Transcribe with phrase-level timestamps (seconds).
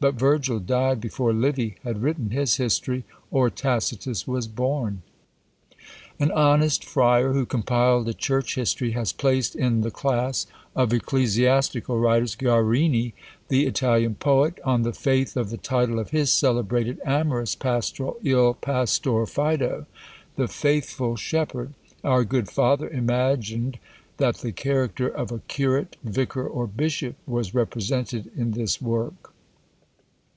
[0.00, 5.02] But Virgil died before Livy had written his history, or Tacitus was born.
[6.20, 10.46] An honest friar, who compiled a church history, has placed in the class
[10.76, 13.12] of ecclesiastical writers Guarini,
[13.48, 18.54] the Italian poet, on the faith of the title of his celebrated amorous pastoral, Il
[18.54, 19.84] Pastor Fido,
[20.36, 21.74] "The Faithful Shepherd;"
[22.04, 23.80] our good father imagined
[24.18, 29.34] that the character of a curate, vicar, or bishop, was represented in this work.